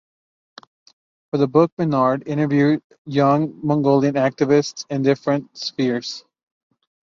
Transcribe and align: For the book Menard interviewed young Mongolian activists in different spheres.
For 1.29 1.37
the 1.37 1.47
book 1.47 1.71
Menard 1.77 2.27
interviewed 2.27 2.81
young 3.05 3.59
Mongolian 3.61 4.15
activists 4.15 4.83
in 4.89 5.03
different 5.03 5.55
spheres. 5.55 6.25